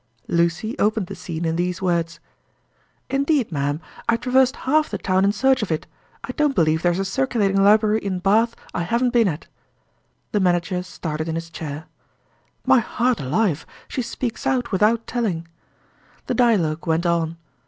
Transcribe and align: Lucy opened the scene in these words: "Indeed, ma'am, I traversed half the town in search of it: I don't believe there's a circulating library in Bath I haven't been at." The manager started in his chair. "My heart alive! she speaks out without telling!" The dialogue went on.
Lucy 0.27 0.75
opened 0.79 1.05
the 1.05 1.13
scene 1.15 1.45
in 1.45 1.55
these 1.55 1.79
words: 1.79 2.19
"Indeed, 3.07 3.51
ma'am, 3.51 3.79
I 4.09 4.17
traversed 4.17 4.55
half 4.65 4.89
the 4.89 4.97
town 4.97 5.23
in 5.23 5.31
search 5.31 5.61
of 5.61 5.71
it: 5.71 5.85
I 6.23 6.31
don't 6.31 6.55
believe 6.55 6.81
there's 6.81 6.97
a 6.97 7.05
circulating 7.05 7.61
library 7.63 7.99
in 7.99 8.17
Bath 8.17 8.55
I 8.73 8.81
haven't 8.81 9.11
been 9.13 9.27
at." 9.27 9.45
The 10.31 10.39
manager 10.39 10.81
started 10.81 11.29
in 11.29 11.35
his 11.35 11.51
chair. 11.51 11.85
"My 12.65 12.79
heart 12.79 13.19
alive! 13.19 13.67
she 13.87 14.01
speaks 14.01 14.47
out 14.47 14.71
without 14.71 15.05
telling!" 15.05 15.47
The 16.25 16.33
dialogue 16.33 16.87
went 16.87 17.05
on. 17.05 17.37